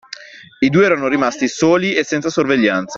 I 0.61 0.69
due 0.71 0.83
erano 0.85 1.07
rimasti 1.07 1.47
soli 1.47 1.93
e 1.93 2.03
senza 2.03 2.31
sorveglianza. 2.31 2.89